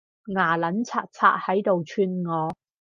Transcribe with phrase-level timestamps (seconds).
[0.33, 2.51] 牙撚擦擦喺度串我